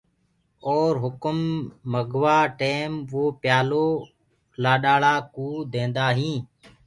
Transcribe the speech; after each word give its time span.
اور 0.71 0.91
هُڪم 1.03 1.37
منگوآ 1.91 2.37
ٽيم 2.59 2.91
وو 3.11 3.23
پيآلو 3.41 3.87
لآڏاݪا 4.61 5.15
ڪوٚ 5.35 5.65
ديندآ 5.71 6.05
هينٚ۔ 6.17 6.41